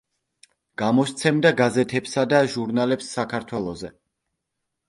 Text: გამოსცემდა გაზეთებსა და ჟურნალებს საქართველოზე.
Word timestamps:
გამოსცემდა 0.81 1.51
გაზეთებსა 1.59 2.23
და 2.31 2.39
ჟურნალებს 2.57 3.15
საქართველოზე. 3.19 3.93